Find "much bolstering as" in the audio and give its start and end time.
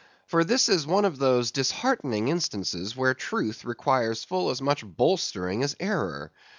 4.59-5.75